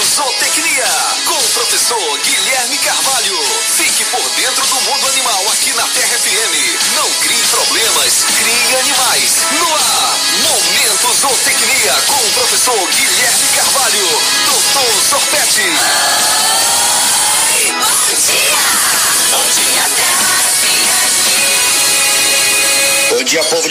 Momento 0.00 0.14
Zootecnia, 0.14 0.84
com 1.26 1.34
o 1.34 1.48
professor 1.50 2.18
Guilherme 2.20 2.78
Carvalho. 2.78 3.38
Fique 3.76 4.02
por 4.06 4.30
dentro 4.30 4.66
do 4.66 4.80
mundo 4.80 5.06
animal 5.08 5.46
aqui 5.52 5.74
na 5.74 5.86
Terra 5.88 6.18
FM. 6.18 6.94
Não 6.96 7.10
crie 7.20 7.42
problemas, 7.48 8.24
crie 8.38 8.76
animais. 8.76 9.46
No 9.52 9.74
ar, 9.74 10.18
Momento 10.42 11.12
Zootecnia, 11.20 11.92
com 12.06 12.26
o 12.26 12.32
professor 12.32 12.88
Guilherme 12.92 13.46
Carvalho. 13.54 14.39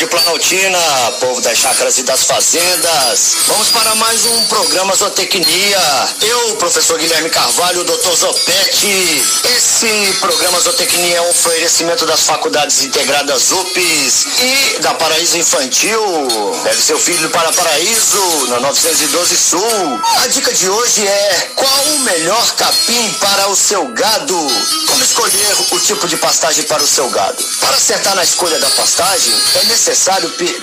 Planaltina, 0.09 0.79
povo 1.19 1.39
das 1.39 1.57
chácaras 1.57 1.99
e 1.99 2.03
das 2.03 2.23
fazendas. 2.23 3.35
Vamos 3.47 3.69
para 3.69 3.93
mais 3.95 4.25
um 4.25 4.45
programa 4.45 4.95
Zootecnia. 4.95 5.79
Eu, 6.21 6.55
professor 6.55 6.97
Guilherme 6.97 7.29
Carvalho, 7.29 7.83
doutor 7.83 8.15
Zopete. 8.15 9.23
Esse 9.55 10.17
programa 10.19 10.59
Zootecnia 10.61 11.17
é 11.17 11.21
um 11.21 11.29
oferecimento 11.29 12.07
das 12.07 12.21
faculdades 12.21 12.81
integradas 12.81 13.51
UPS 13.51 14.25
e 14.39 14.79
da 14.79 14.95
Paraíso 14.95 15.37
Infantil. 15.37 16.01
Leve 16.63 16.81
seu 16.81 16.97
filho 16.97 17.29
para 17.29 17.53
Paraíso, 17.53 18.47
na 18.47 18.59
912 18.61 19.37
Sul. 19.37 20.01
A 20.23 20.27
dica 20.27 20.51
de 20.51 20.69
hoje 20.69 21.05
é 21.05 21.51
qual 21.55 21.83
o 21.93 21.99
melhor 21.99 22.55
capim 22.55 23.13
para 23.19 23.47
o 23.49 23.55
seu 23.55 23.87
gado? 23.89 24.35
Como 24.87 25.03
escolher 25.03 25.55
o 25.71 25.79
tipo 25.79 26.07
de 26.07 26.17
pastagem 26.17 26.63
para 26.63 26.81
o 26.81 26.87
seu 26.87 27.07
gado? 27.11 27.43
Para 27.59 27.75
acertar 27.75 28.15
na 28.15 28.23
escolha 28.23 28.57
da 28.59 28.69
pastagem, 28.71 29.33
é 29.61 29.63
necessário 29.65 29.98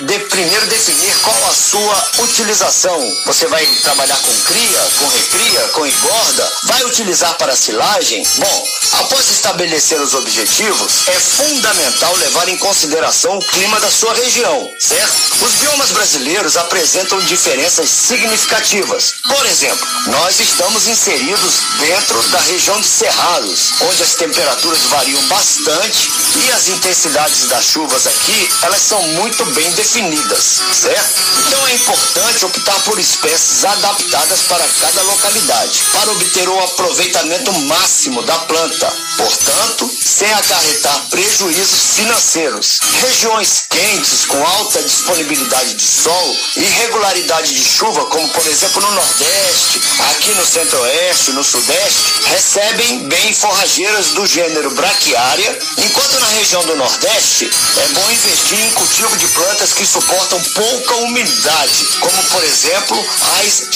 de 0.01 0.19
primeiro 0.29 0.65
definir 0.67 1.15
qual 1.19 1.47
a 1.47 1.53
sua 1.53 2.11
utilização. 2.23 2.99
Você 3.25 3.45
vai 3.47 3.65
trabalhar 3.83 4.17
com 4.17 4.33
cria, 4.45 4.79
com 4.97 5.07
recria, 5.07 5.61
com 5.69 5.85
engorda? 5.85 6.51
Vai 6.63 6.83
utilizar 6.85 7.37
para 7.37 7.55
silagem? 7.55 8.23
Bom, 8.37 8.67
após 8.93 9.29
estabelecer 9.29 10.01
os 10.01 10.15
objetivos, 10.15 11.07
é 11.07 11.19
fundamental 11.19 12.15
levar 12.15 12.49
em 12.49 12.57
consideração 12.57 13.37
o 13.37 13.45
clima 13.45 13.79
da 13.79 13.91
sua 13.91 14.13
região, 14.15 14.71
certo? 14.79 15.45
Os 15.45 15.53
biomas 15.53 15.91
brasileiros 15.91 16.57
apresentam 16.57 17.19
diferenças 17.21 17.89
significativas. 17.89 19.15
Por 19.27 19.45
exemplo, 19.45 19.87
nós 20.07 20.39
estamos 20.39 20.87
inseridos 20.87 21.53
dentro 21.79 22.21
da 22.29 22.39
região 22.39 22.79
de 22.81 22.87
Cerrados, 22.87 23.73
onde 23.81 24.01
as 24.01 24.15
temperaturas 24.15 24.81
variam 24.83 25.21
bastante 25.27 26.09
e 26.43 26.51
as 26.51 26.67
intensidades 26.69 27.47
das 27.47 27.65
chuvas 27.65 28.07
aqui 28.07 28.49
elas 28.63 28.81
são 28.81 29.01
muito 29.09 29.26
bem 29.53 29.71
definidas, 29.71 30.61
certo? 30.71 31.21
Então 31.47 31.67
é 31.67 31.75
importante 31.75 32.45
optar 32.45 32.79
por 32.83 32.97
espécies 32.97 33.65
adaptadas 33.65 34.41
para 34.43 34.65
cada 34.79 35.01
localidade, 35.03 35.83
para 35.91 36.11
obter 36.11 36.47
o 36.47 36.63
aproveitamento 36.63 37.51
máximo 37.63 38.21
da 38.23 38.37
planta, 38.39 38.93
portanto, 39.17 39.89
sem 40.01 40.31
acarretar 40.33 41.09
prejuízos 41.09 41.95
financeiros. 41.95 42.79
Regiões 43.01 43.63
quentes 43.69 44.25
com 44.25 44.43
alta 44.43 44.81
disponibilidade 44.81 45.73
de 45.73 45.83
sol 45.83 46.37
e 46.55 46.61
regularidade 46.61 47.53
de 47.53 47.63
chuva, 47.63 48.05
como 48.05 48.27
por 48.29 48.47
exemplo 48.47 48.81
no 48.81 48.91
Nordeste, 48.91 49.81
aqui 50.11 50.31
no 50.31 50.45
Centro-Oeste, 50.45 51.31
no 51.31 51.43
Sudeste, 51.43 52.03
recebem 52.25 53.07
bem 53.07 53.33
forrageiras 53.33 54.07
do 54.11 54.25
gênero 54.25 54.71
braquiária, 54.71 55.59
enquanto 55.77 56.19
na 56.19 56.27
região 56.29 56.63
do 56.65 56.75
Nordeste 56.75 57.49
é 57.77 57.87
bom 57.93 58.11
investir 58.11 58.59
em 58.59 58.71
cultivo 58.71 59.17
de 59.17 59.27
plantas 59.27 59.73
que 59.73 59.85
suportam 59.85 60.41
pouca 60.53 60.95
umidade, 60.97 61.85
como 61.99 62.23
por 62.25 62.43
exemplo 62.43 62.97
as 63.39 63.67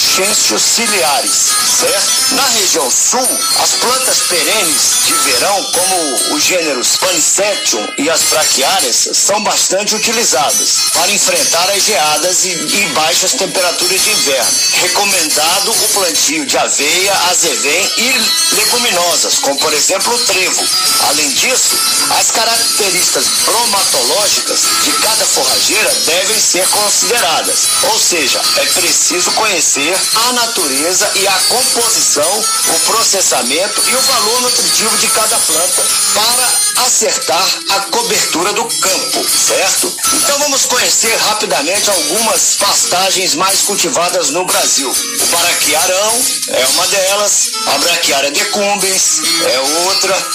ciliares, 0.58 1.50
certo? 1.80 2.11
Na 2.36 2.48
região 2.48 2.90
sul, 2.90 3.28
as 3.62 3.72
plantas 3.72 4.20
perenes 4.20 5.04
de 5.04 5.12
verão, 5.12 5.64
como 5.64 6.34
os 6.34 6.42
gêneros 6.42 6.96
Panicetium 6.96 7.86
e 7.98 8.08
as 8.08 8.22
braquiárias, 8.22 9.08
são 9.12 9.42
bastante 9.42 9.94
utilizadas 9.94 10.90
para 10.94 11.12
enfrentar 11.12 11.70
as 11.70 11.84
geadas 11.84 12.44
e, 12.44 12.50
e 12.50 12.86
baixas 12.94 13.34
temperaturas 13.34 14.00
de 14.00 14.10
inverno. 14.10 14.50
Recomendado 14.80 15.72
o 15.72 15.88
plantio 15.88 16.46
de 16.46 16.56
aveia, 16.56 17.12
azevém 17.30 17.90
e 17.98 18.54
leguminosas, 18.54 19.38
como 19.38 19.58
por 19.58 19.72
exemplo 19.72 20.14
o 20.14 20.18
trevo. 20.18 20.66
Além 21.08 21.28
disso, 21.30 21.76
as 22.18 22.30
características 22.30 23.26
bromatológicas 23.44 24.60
de 24.84 24.92
cada 24.92 25.24
forrageira 25.26 25.90
devem 26.06 26.38
ser 26.38 26.66
consideradas. 26.68 27.68
Ou 27.90 27.98
seja, 27.98 28.40
é 28.56 28.66
preciso 28.66 29.30
conhecer 29.32 29.98
a 30.28 30.32
natureza 30.32 31.10
e 31.16 31.26
a 31.26 31.38
composição, 31.48 32.21
o 32.26 32.80
processamento 32.86 33.82
e 33.88 33.94
o 33.94 34.00
valor 34.00 34.42
nutritivo 34.42 34.96
de 34.98 35.08
cada 35.08 35.36
planta 35.38 35.82
para 36.14 36.84
acertar 36.84 37.60
a 37.70 37.80
cobertura 37.90 38.52
do 38.52 38.64
campo, 38.64 39.28
certo? 39.28 39.94
Então 40.14 40.38
vamos 40.38 40.66
conhecer 40.66 41.14
rapidamente 41.16 41.90
algumas 41.90 42.56
pastagens 42.56 43.34
mais 43.34 43.62
cultivadas 43.62 44.30
no 44.30 44.44
Brasil. 44.44 44.90
O 44.90 45.26
paraquiarão 45.28 46.24
é 46.48 46.66
uma 46.66 46.86
delas, 46.88 47.50
a 47.66 47.78
braquiária 47.78 48.30
decumbens 48.30 49.20
é 49.46 49.60
outra, 49.86 50.26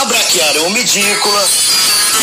a 0.00 0.04
braquiária 0.06 0.62
umidícola, 0.62 1.48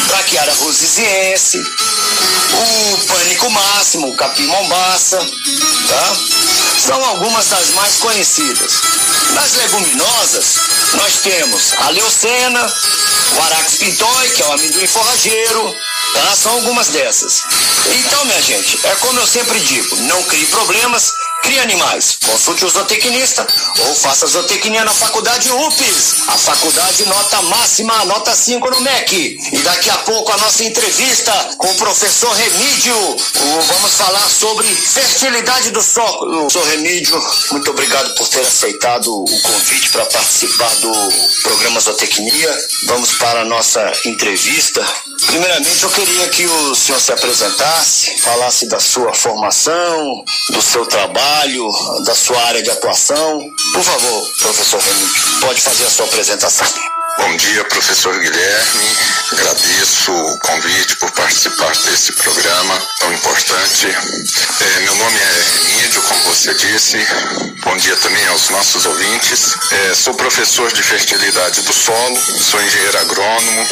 braquiária 0.08 0.54
rosiziense, 0.56 1.58
o 1.58 2.98
pânico 3.08 3.50
máximo, 3.50 4.10
o 4.10 4.16
capim 4.16 4.46
mombaça, 4.46 5.18
tá? 5.18 6.18
São 6.82 7.06
algumas 7.06 7.46
das 7.46 7.70
mais 7.76 7.98
conhecidas. 7.98 8.82
Nas 9.36 9.54
leguminosas, 9.54 10.56
nós 10.96 11.18
temos 11.22 11.74
a 11.78 11.90
leucena, 11.92 12.74
o 13.38 13.42
arax 13.44 13.76
pintói, 13.76 14.30
que 14.30 14.42
é 14.42 14.48
o 14.48 14.52
amendoim 14.54 14.88
forrageiro, 14.88 15.76
tá? 16.16 16.36
São 16.36 16.54
algumas 16.54 16.88
dessas. 16.88 17.44
Então, 17.88 18.26
minha 18.26 18.42
gente, 18.42 18.80
é 18.84 18.96
como 18.96 19.20
eu 19.20 19.28
sempre 19.28 19.60
digo, 19.60 19.96
não 20.08 20.24
crie 20.24 20.48
problemas, 20.48 21.14
Crie 21.42 21.60
animais. 21.60 22.18
Consulte 22.26 22.66
o 22.66 22.70
zootecnista 22.70 23.46
ou 23.80 23.96
faça 23.96 24.28
zootecnia 24.28 24.86
na 24.86 24.94
faculdade 24.94 25.52
UPS. 25.52 26.16
A 26.28 26.38
faculdade 26.38 27.04
nota 27.06 27.42
máxima, 27.44 28.06
nota 28.06 28.36
5 28.36 28.70
no 28.70 28.82
MEC. 28.82 29.40
E 29.52 29.58
daqui 29.60 29.90
a 29.90 29.98
pouco 30.00 30.32
a 30.32 30.38
nossa 30.38 30.64
entrevista 30.64 31.32
com 31.58 31.68
o 31.68 31.76
professor 31.76 32.32
Remídio. 32.34 32.96
Vamos 33.68 33.94
falar 33.96 34.30
sobre 34.30 34.68
fertilidade 34.68 35.72
do 35.72 35.82
solo. 35.82 36.42
Professor 36.42 36.68
Remídio, 36.68 37.20
muito 37.52 37.72
obrigado 37.72 38.14
por 38.16 38.28
ter 38.28 38.42
aceitado 38.42 39.12
o 39.12 39.42
convite 39.42 39.90
para 39.90 40.06
participar 40.06 40.74
do 40.76 40.94
programa 41.42 41.80
Zootecnia. 41.80 42.68
Vamos 42.86 43.14
para 43.14 43.42
a 43.42 43.46
nossa 43.46 43.92
entrevista. 44.06 44.86
Primeiramente, 45.26 45.84
eu 45.84 45.90
queria 45.90 46.28
que 46.30 46.46
o 46.46 46.76
senhor 46.76 47.00
se 47.00 47.12
apresentasse, 47.12 48.20
falasse 48.22 48.68
da 48.68 48.80
sua 48.80 49.14
formação, 49.14 50.24
do 50.50 50.62
seu 50.62 50.86
trabalho, 50.86 51.31
da 52.04 52.14
sua 52.14 52.42
área 52.44 52.62
de 52.62 52.70
atuação. 52.70 53.40
Por 53.74 53.84
favor, 53.84 54.30
professor 54.42 54.82
Remídio, 54.82 55.40
pode 55.40 55.62
fazer 55.62 55.86
a 55.86 55.90
sua 55.90 56.06
apresentação. 56.06 56.68
Bom 57.18 57.38
dia, 57.38 57.64
professor 57.66 58.18
Guilherme. 58.20 58.98
Agradeço 59.32 60.12
o 60.12 60.40
convite 60.40 60.98
por 60.98 61.10
participar 61.12 61.72
desse 61.86 62.12
programa 62.14 62.78
tão 63.00 63.14
importante. 63.14 63.88
É, 63.88 64.80
meu 64.82 64.96
nome 64.96 65.18
é 65.18 65.70
Remídio, 65.70 66.02
como 66.02 66.22
você 66.24 66.54
disse. 66.54 66.98
Bom 67.64 67.78
dia 67.78 67.96
também 67.98 68.28
aos 68.28 68.50
nossos 68.50 68.86
ouvintes. 68.86 69.56
É, 69.72 69.96
sou 69.96 70.14
professor 70.14 70.72
de 70.74 70.84
fertilidade 70.84 71.62
do 71.62 71.74
solo, 71.74 72.18
sou 72.42 72.62
engenheiro 72.62 73.00
agrônomo, 73.00 73.68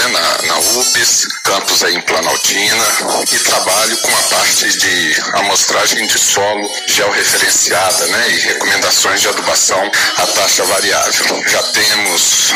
né, 0.00 0.08
na, 0.08 0.46
na 0.46 0.58
UPS, 0.58 1.26
campus 1.44 1.82
aí 1.82 1.94
em 1.94 2.00
Planaltina, 2.00 2.84
e 3.32 3.38
trabalho 3.40 3.96
com 3.98 4.16
a 4.16 4.22
parte 4.34 4.68
de 4.78 5.20
amostragem 5.34 6.06
de 6.06 6.18
solo 6.18 6.70
georreferenciada 6.86 8.06
né, 8.06 8.30
e 8.30 8.38
recomendações 8.38 9.20
de 9.20 9.28
adubação 9.28 9.90
a 10.16 10.26
taxa 10.26 10.64
variável. 10.64 11.42
Já 11.46 11.62
temos 11.64 12.54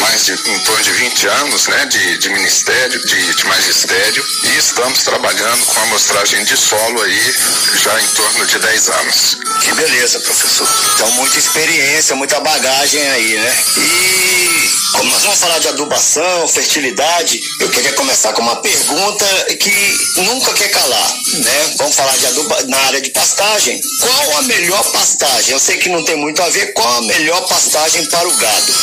mais 0.00 0.24
de 0.26 0.32
em 0.32 0.58
torno 0.60 0.82
de 0.82 0.92
20 0.92 1.26
anos 1.28 1.68
né, 1.68 1.86
de, 1.86 2.18
de 2.18 2.28
ministério, 2.30 3.00
de, 3.06 3.34
de 3.34 3.46
magistério, 3.46 4.24
e 4.44 4.58
estamos 4.58 5.02
trabalhando 5.02 5.64
com 5.66 5.80
amostragem 5.82 6.44
de 6.44 6.56
solo 6.56 7.02
aí 7.02 7.34
já 7.82 8.00
em 8.00 8.06
torno 8.08 8.46
de 8.46 8.58
10 8.58 8.88
anos. 8.88 9.38
Que 9.60 9.72
beleza, 9.74 10.20
professor. 10.20 10.68
Então, 10.94 11.10
muita 11.12 11.38
experiência, 11.38 12.16
muita 12.16 12.40
bagagem 12.40 13.08
aí, 13.10 13.38
né? 13.38 13.64
E 13.78 14.81
nós 15.00 15.22
vamos 15.22 15.38
falar 15.38 15.58
de 15.58 15.68
adubação, 15.68 16.48
fertilidade, 16.48 17.40
eu 17.60 17.68
queria 17.70 17.92
começar 17.94 18.32
com 18.34 18.42
uma 18.42 18.56
pergunta 18.56 19.26
que 19.58 20.22
nunca 20.22 20.52
quer 20.52 20.68
calar, 20.68 21.14
né? 21.32 21.74
Vamos 21.78 21.96
falar 21.96 22.16
de 22.16 22.26
aduba 22.26 22.62
na 22.68 22.78
área 22.78 23.00
de 23.00 23.10
pastagem. 23.10 23.80
Qual 24.00 24.38
a 24.38 24.42
melhor 24.42 24.82
pastagem? 24.92 25.52
Eu 25.52 25.58
sei 25.58 25.78
que 25.78 25.88
não 25.88 26.04
tem 26.04 26.16
muito 26.16 26.42
a 26.42 26.48
ver. 26.50 26.72
Qual 26.74 26.96
a 26.96 27.02
melhor 27.02 27.40
pastagem 27.48 28.04
para 28.06 28.28
o 28.28 28.36
gado? 28.36 28.74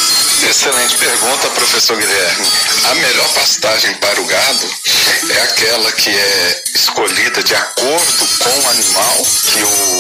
Excelente 0.50 0.96
pergunta, 0.96 1.50
professor 1.50 1.98
Guilherme. 1.98 2.48
A 2.86 2.96
melhor 2.96 3.30
pastagem 3.34 3.94
para 3.96 4.22
o 4.22 4.26
gado 4.26 4.70
é 5.30 5.42
aquela 5.42 5.92
que 5.92 6.10
é 6.10 6.64
escolhida 6.74 7.44
de 7.44 7.56
acordo 7.56 8.28
com 8.40 8.50
o 8.50 8.70
animal 8.70 9.26
que 9.52 9.64
o 9.64 9.99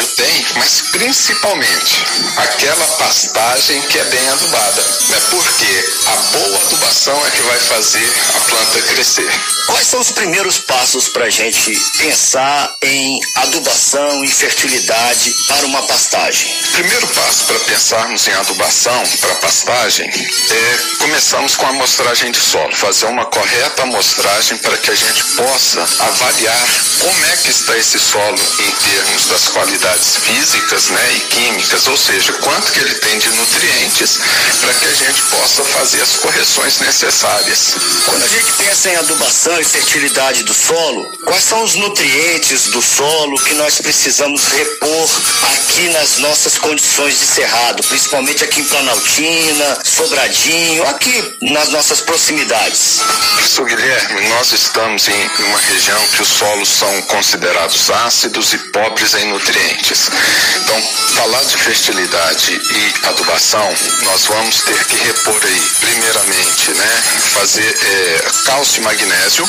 proprietário 0.00 0.06
tem, 0.16 0.46
mas 0.56 0.82
principalmente 0.92 2.04
aquela 2.36 2.86
pastagem 2.98 3.80
que 3.82 3.98
é 3.98 4.04
bem 4.04 4.28
adubada. 4.28 4.82
Né? 5.08 5.20
Porque 5.30 5.84
a 6.06 6.16
boa 6.38 6.58
adubação 6.58 7.26
é 7.26 7.30
que 7.30 7.42
vai 7.42 7.58
fazer 7.58 8.08
a 8.36 8.40
planta 8.40 8.82
crescer. 8.82 9.30
Quais 9.66 9.86
são 9.86 10.00
os 10.00 10.10
primeiros 10.10 10.58
passos 10.58 11.08
para 11.08 11.26
a 11.26 11.30
gente 11.30 11.72
pensar 11.98 12.76
em 12.82 13.20
adubação 13.36 14.24
e 14.24 14.28
fertilidade 14.28 15.34
para 15.46 15.66
uma 15.66 15.82
pastagem? 15.82 16.50
Primeiro 16.72 17.06
passo 17.08 17.29
para 17.50 17.58
pensarmos 17.60 18.28
em 18.28 18.32
adubação 18.34 19.02
para 19.20 19.34
pastagem 19.36 20.08
é 20.08 20.78
começamos 21.00 21.56
com 21.56 21.66
a 21.66 21.70
amostragem 21.70 22.30
de 22.30 22.38
solo, 22.38 22.72
fazer 22.76 23.06
uma 23.06 23.24
correta 23.24 23.82
amostragem 23.82 24.56
para 24.58 24.76
que 24.76 24.88
a 24.88 24.94
gente 24.94 25.24
possa 25.34 25.80
avaliar 25.80 26.68
como 27.00 27.26
é 27.26 27.36
que 27.38 27.50
está 27.50 27.76
esse 27.76 27.98
solo 27.98 28.38
em 28.60 28.70
termos 28.70 29.26
das 29.26 29.48
qualidades 29.48 30.16
físicas 30.16 30.90
né, 30.90 31.14
e 31.16 31.20
químicas, 31.20 31.88
ou 31.88 31.96
seja, 31.96 32.32
quanto 32.34 32.70
que 32.70 32.78
ele 32.78 32.94
tem 32.94 33.18
de 33.18 33.30
nutrientes 33.30 34.20
para 34.70 34.78
que 34.78 34.86
a 34.86 34.94
gente 34.94 35.22
possa 35.22 35.64
fazer 35.64 36.00
as 36.00 36.16
correções 36.16 36.78
necessárias. 36.78 37.74
Quando 38.04 38.22
a 38.22 38.28
gente 38.28 38.52
pensa 38.52 38.88
em 38.90 38.96
adubação 38.96 39.60
e 39.60 39.64
fertilidade 39.64 40.44
do 40.44 40.54
solo, 40.54 41.10
quais 41.24 41.42
são 41.42 41.64
os 41.64 41.74
nutrientes 41.74 42.68
do 42.68 42.80
solo 42.80 43.36
que 43.42 43.54
nós 43.54 43.80
precisamos 43.80 44.44
repor 44.44 45.10
aqui 45.54 45.88
nas 45.88 46.18
nossas 46.18 46.56
condições 46.56 47.18
de 47.18 47.26
cerrado, 47.26 47.82
principalmente 47.82 48.44
aqui 48.44 48.60
em 48.60 48.64
Planaltina, 48.64 49.78
Sobradinho, 49.84 50.86
aqui 50.86 51.36
nas 51.42 51.70
nossas 51.70 52.00
proximidades? 52.00 53.00
Professor 53.34 53.66
Guilherme, 53.66 54.28
nós 54.28 54.52
estamos 54.52 55.08
em 55.08 55.30
uma 55.46 55.58
região 55.58 56.00
que 56.14 56.22
os 56.22 56.28
solos 56.28 56.68
são 56.68 57.02
considerados 57.02 57.90
ácidos 57.90 58.52
e 58.52 58.58
pobres 58.70 59.14
em 59.14 59.24
nutrientes. 59.32 60.10
Então, 60.62 60.80
falar 61.16 61.42
de 61.44 61.56
fertilidade 61.56 62.52
e 62.52 63.06
adubação, 63.08 63.74
nós 64.02 64.26
vamos 64.26 64.59
ter 64.64 64.84
que 64.84 64.96
repor 64.96 65.40
aí, 65.44 65.70
primeiramente, 65.80 66.70
né, 66.72 67.02
fazer 67.34 67.76
é, 67.82 68.24
cálcio 68.44 68.80
e 68.80 68.84
magnésio 68.84 69.48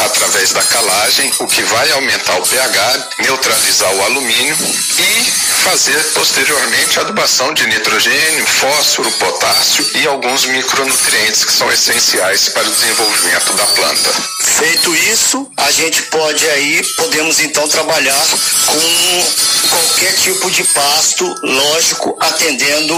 através 0.00 0.52
da 0.52 0.62
calagem, 0.62 1.32
o 1.40 1.46
que 1.46 1.62
vai 1.62 1.90
aumentar 1.92 2.38
o 2.38 2.46
pH, 2.46 3.08
neutralizar 3.18 3.94
o 3.94 4.02
alumínio 4.04 4.56
e 4.98 5.24
fazer 5.64 6.02
posteriormente 6.14 6.98
adubação 7.00 7.52
de 7.52 7.66
nitrogênio, 7.66 8.46
fósforo, 8.46 9.10
potássio 9.12 9.86
e 9.94 10.06
alguns 10.06 10.46
micronutrientes 10.46 11.44
que 11.44 11.52
são 11.52 11.70
essenciais 11.70 12.48
para 12.48 12.66
o 12.66 12.70
desenvolvimento 12.70 13.52
da 13.54 13.66
planta. 13.66 14.10
Feito 14.60 14.94
isso, 14.94 15.50
a 15.56 15.70
gente 15.70 16.02
pode 16.02 16.46
aí, 16.50 16.84
podemos 16.94 17.40
então 17.40 17.66
trabalhar 17.66 18.26
com 18.66 19.68
qualquer 19.70 20.12
tipo 20.16 20.50
de 20.50 20.62
pasto, 20.64 21.34
lógico, 21.42 22.14
atendendo 22.20 22.94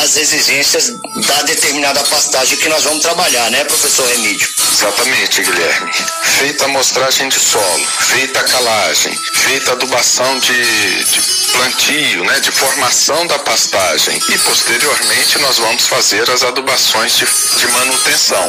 às 0.00 0.16
exigências 0.16 0.92
da 1.26 1.42
determinada 1.42 2.04
pastagem 2.04 2.56
que 2.56 2.68
nós 2.68 2.84
vamos 2.84 3.02
trabalhar, 3.02 3.50
né, 3.50 3.64
professor 3.64 4.06
Remídio? 4.10 4.48
Exatamente, 4.72 5.42
Guilherme. 5.42 5.90
Feita 6.38 6.64
a 6.64 6.68
amostragem 6.68 7.28
de 7.28 7.40
solo, 7.40 7.86
feita 8.08 8.38
a 8.38 8.44
calagem, 8.44 9.12
feita 9.34 9.70
a 9.70 9.74
adubação 9.74 10.38
de, 10.38 11.04
de 11.04 11.20
plantio, 11.50 12.24
né, 12.24 12.38
de 12.38 12.52
formação 12.52 13.26
da 13.26 13.40
pastagem 13.40 14.20
e 14.28 14.38
posteriormente 14.38 15.38
nós 15.40 15.58
vamos 15.58 15.84
fazer 15.84 16.30
as 16.30 16.44
adubações 16.44 17.16
de, 17.16 17.26
de 17.56 17.66
manutenção. 17.72 18.48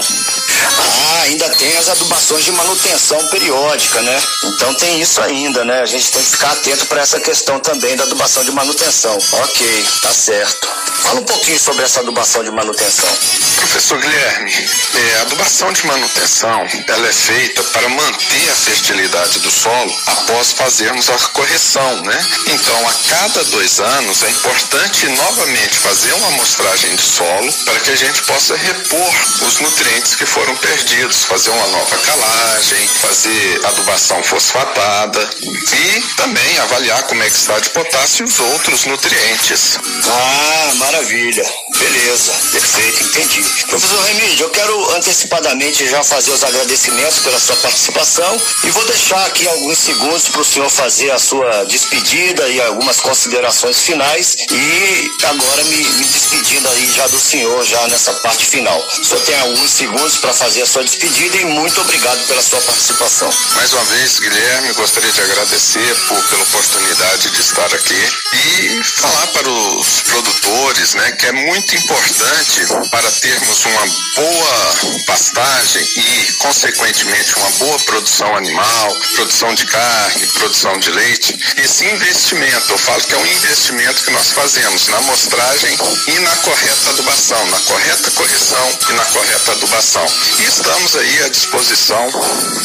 Ah, 0.65 1.21
ainda 1.23 1.49
tem 1.49 1.77
as 1.77 1.89
adubações 1.89 2.45
de 2.45 2.51
manutenção 2.51 3.27
periódica, 3.27 4.01
né? 4.01 4.23
Então 4.43 4.73
tem 4.75 5.01
isso 5.01 5.21
ainda, 5.21 5.63
né? 5.65 5.81
A 5.81 5.85
gente 5.85 6.11
tem 6.11 6.23
que 6.23 6.31
ficar 6.31 6.51
atento 6.51 6.85
para 6.85 7.01
essa 7.01 7.19
questão 7.19 7.59
também 7.59 7.95
da 7.95 8.03
adubação 8.03 8.43
de 8.43 8.51
manutenção. 8.51 9.17
Ok, 9.31 9.85
tá 10.01 10.13
certo. 10.13 10.67
Fala 11.03 11.19
um 11.19 11.25
pouquinho 11.25 11.59
sobre 11.59 11.83
essa 11.83 11.99
adubação 11.99 12.43
de 12.43 12.51
manutenção. 12.51 13.09
Professor 13.57 13.99
Guilherme, 13.99 14.51
é, 14.93 15.17
a 15.19 15.21
adubação 15.21 15.71
de 15.73 15.85
manutenção 15.85 16.67
ela 16.87 17.07
é 17.07 17.13
feita 17.13 17.63
para 17.63 17.89
manter 17.89 18.51
a 18.51 18.55
fertilidade 18.55 19.39
do 19.39 19.49
solo 19.49 19.93
após 20.05 20.51
fazermos 20.51 21.09
a 21.09 21.17
correção, 21.29 22.01
né? 22.03 22.25
Então, 22.47 22.87
a 22.87 22.93
cada 23.09 23.43
dois 23.45 23.79
anos 23.79 24.23
é 24.23 24.29
importante 24.29 25.07
novamente 25.09 25.77
fazer 25.79 26.13
uma 26.13 26.27
amostragem 26.27 26.95
de 26.95 27.01
solo 27.01 27.51
para 27.65 27.79
que 27.79 27.91
a 27.91 27.95
gente 27.95 28.21
possa 28.23 28.55
repor 28.55 29.13
os 29.41 29.59
nutrientes 29.59 30.15
que 30.15 30.25
foram 30.25 30.52
perdidos, 30.57 31.25
fazer 31.25 31.49
uma 31.51 31.67
nova 31.67 31.97
calagem, 31.97 32.87
fazer 33.01 33.65
adubação 33.65 34.21
fosfatada 34.23 35.29
e 35.41 36.01
também 36.15 36.57
avaliar 36.59 37.03
como 37.03 37.23
é 37.23 37.29
que 37.29 37.35
está 37.35 37.59
de 37.59 37.69
potássio 37.69 38.25
e 38.25 38.29
os 38.29 38.39
outros 38.39 38.85
nutrientes. 38.85 39.77
Ah, 40.07 40.71
maravilha. 40.75 41.45
Beleza, 41.77 42.31
perfeito, 42.51 43.03
entendi. 43.03 43.43
Professor 43.67 44.01
Remídio, 44.05 44.45
eu 44.45 44.49
quero 44.51 44.95
antecipadamente 44.95 45.87
já 45.89 46.03
fazer 46.03 46.31
os 46.31 46.43
agradecimentos 46.43 47.19
pela 47.19 47.39
sua 47.39 47.55
participação 47.57 48.41
e 48.63 48.69
vou 48.71 48.85
deixar 48.85 49.25
aqui 49.25 49.47
alguns 49.47 49.79
segundos 49.79 50.29
para 50.29 50.41
o 50.41 50.45
senhor 50.45 50.69
fazer 50.69 51.11
a 51.11 51.19
sua 51.19 51.65
despedida 51.65 52.47
e 52.49 52.61
algumas 52.61 52.99
considerações 52.99 53.81
finais 53.81 54.37
e 54.51 55.11
agora 55.25 55.63
me, 55.65 55.77
me 55.77 56.05
despedindo 56.05 56.67
aí 56.69 56.91
já 56.91 57.07
do 57.07 57.19
senhor, 57.19 57.63
já 57.65 57.87
nessa 57.87 58.13
parte 58.15 58.45
final. 58.45 58.79
O 58.79 59.03
senhor 59.03 59.21
tem 59.21 59.39
alguns 59.39 59.71
segundos 59.71 60.17
para 60.17 60.32
fazer 60.33 60.63
a 60.63 60.65
sua 60.65 60.83
despedida 60.83 61.37
e 61.37 61.45
muito 61.45 61.79
obrigado 61.81 62.19
pela 62.27 62.41
sua 62.41 62.59
participação. 62.61 63.31
Mais 63.55 63.71
uma 63.73 63.83
vez, 63.85 64.19
Guilherme, 64.19 64.73
gostaria 64.73 65.11
de 65.11 65.21
agradecer 65.21 65.95
por, 66.07 66.21
pela 66.23 66.43
oportunidade 66.43 67.29
de 67.29 67.41
estar 67.41 67.73
aqui 67.73 68.09
e 68.33 68.83
falar 68.83 69.27
para 69.27 69.49
os 69.49 70.01
produtores, 70.01 70.95
né, 70.95 71.11
que 71.11 71.27
é 71.27 71.31
muito 71.31 71.75
importante 71.75 72.61
para 72.89 73.11
termos 73.11 73.65
uma 73.65 73.85
boa 74.15 75.03
pastagem 75.05 75.87
e, 75.95 76.33
consequentemente, 76.39 77.35
uma 77.37 77.49
boa 77.51 77.79
produção 77.79 78.35
animal, 78.35 78.95
produção 79.15 79.53
de 79.53 79.65
carne, 79.65 80.27
produção 80.27 80.77
de 80.79 80.91
leite. 80.91 81.37
Esse 81.57 81.85
investimento, 81.85 82.71
eu 82.71 82.77
falo 82.77 83.01
que 83.03 83.13
é 83.13 83.17
um 83.17 83.25
investimento 83.25 84.03
que 84.03 84.11
nós 84.11 84.31
fazemos 84.31 84.87
na 84.87 84.97
amostragem 84.97 85.77
e 86.07 86.19
na 86.19 86.35
correta 86.37 86.89
adubação, 86.89 87.45
na 87.47 87.59
correta 87.61 88.11
correção 88.11 88.79
e 88.89 88.93
na 88.93 89.05
correta 89.05 89.51
adubação. 89.51 90.05
E 90.39 90.45
estamos 90.45 90.95
aí 90.95 91.23
à 91.23 91.29
disposição 91.29 92.11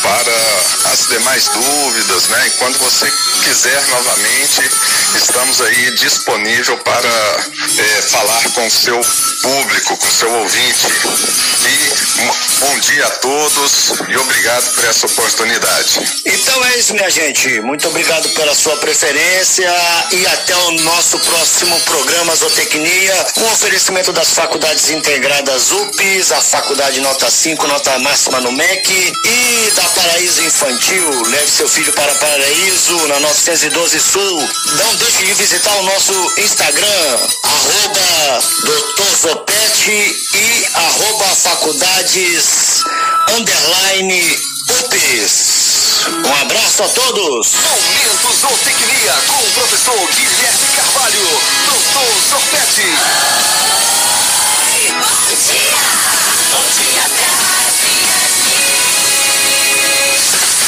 para 0.03 0.93
as 0.93 1.09
demais 1.09 1.49
dúvidas, 1.49 2.29
né? 2.29 2.47
E 2.47 2.51
quando 2.59 2.79
você 2.79 3.11
quiser 3.43 3.87
novamente, 3.89 4.71
estamos 5.17 5.61
aí 5.61 5.91
disponível 5.97 6.77
para 6.79 7.09
é, 7.09 8.03
falar 8.03 8.45
com 8.55 8.67
o 8.67 8.71
seu 8.71 9.01
público, 9.43 9.97
com 9.97 10.07
o 10.07 10.13
seu 10.13 10.33
ouvinte. 10.33 10.87
E 11.67 11.98
bom 12.61 12.79
dia 12.81 13.07
a 13.07 13.11
todos 13.11 13.93
e 14.09 14.17
obrigado 14.17 14.75
por 14.75 14.85
essa 14.85 15.07
oportunidade. 15.07 16.01
Então 16.25 16.65
é 16.65 16.79
isso, 16.79 16.95
minha 16.95 17.11
gente. 17.11 17.61
Muito 17.61 17.87
obrigado 17.89 18.29
pela 18.31 18.55
sua 18.55 18.77
preferência 18.79 19.71
e 20.13 20.27
até 20.27 20.57
o 20.57 20.71
nosso 20.83 21.19
próximo 21.21 21.79
programa 21.83 22.35
Zootecnia, 22.35 23.15
com 23.35 23.45
oferecimento 23.53 24.13
das 24.13 24.31
faculdades 24.31 24.91
integradas 24.91 25.71
UPS, 25.71 26.33
a 26.33 26.41
faculdade 26.41 27.01
nota 27.01 27.31
5, 27.31 27.67
nota 27.67 27.99
máxima 28.01 28.41
no 28.41 28.53
MEC 28.53 29.13
e 29.25 29.71
da 29.73 29.85
Paraíso 29.85 30.43
Infantil. 30.43 31.23
Leve 31.29 31.51
seu 31.51 31.69
filho 31.69 31.93
para 31.93 32.15
Paraíso, 32.17 33.07
na 33.09 33.21
912 33.21 34.01
Sul. 34.01 34.49
Não 34.77 34.95
deixe 34.97 35.25
de 35.25 35.35
visitar 35.35 35.75
o 35.77 35.83
nosso 35.83 36.33
Instagram, 36.39 37.19
arroba 37.43 38.41
Dr. 38.65 39.17
Zopete 39.17 40.17
e 40.35 40.67
arroba 40.75 41.35
Guedes, 42.13 42.85
underline 43.37 44.39
UPS. 44.81 46.07
Um 46.25 46.35
abraço 46.41 46.83
a 46.83 46.89
todos. 46.89 47.53
Momento 47.55 48.33
Zootecnia 48.33 49.13
com 49.27 49.37
o 49.37 49.51
professor 49.53 50.09
Guilherme 50.15 50.69
Carvalho, 50.75 51.41
doutor 51.67 52.23
Sorpete. 52.31 52.83
Ai, 54.65 54.89
bom 54.89 55.37
dia, 55.37 55.77
bom 56.51 56.65
dia, 56.83 57.28